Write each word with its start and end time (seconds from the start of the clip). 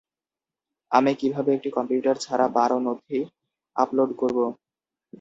আমি 0.91 1.11
কিভাবে 1.15 1.49
একটি 1.53 1.69
কম্পিউটার 1.77 2.15
ছাড়া 2.17 2.45
বারো 2.57 2.77
নথি 2.85 3.19
আপলোড 3.75 4.09
করব? 4.21 4.37